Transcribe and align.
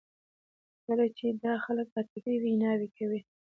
کله 0.85 1.05
چې 1.17 1.25
دا 1.43 1.53
خلک 1.65 1.87
عاطفي 1.95 2.35
ویناوې 2.43 2.87
کوي. 2.97 3.19